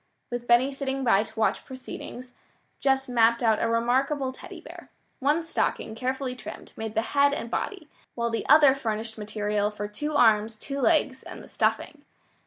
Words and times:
With 0.31 0.47
Benny 0.47 0.71
sitting 0.71 1.03
by 1.03 1.21
to 1.21 1.39
watch 1.39 1.63
proceedings, 1.63 2.31
Jess 2.79 3.07
mapped 3.07 3.43
out 3.43 3.61
a 3.61 3.67
remarkable 3.67 4.33
Teddy 4.33 4.59
bear. 4.59 4.89
One 5.19 5.43
stocking, 5.43 5.93
carefully 5.93 6.35
trimmed, 6.35 6.73
made 6.75 6.95
the 6.95 7.03
head 7.13 7.35
and 7.35 7.51
body, 7.51 7.87
while 8.15 8.31
the 8.31 8.49
other 8.49 8.73
furnished 8.73 9.15
material 9.19 9.69
for 9.69 9.87
two 9.87 10.15
arms, 10.15 10.57
two 10.57 10.79
legs, 10.81 11.21
and 11.21 11.43
the 11.43 11.47
stuffing. 11.47 12.03